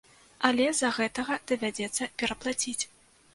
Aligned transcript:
Але 0.47 0.65
з-за 0.77 0.89
гэтага 0.97 1.37
давядзецца 1.51 2.09
пераплаціць. 2.23 2.83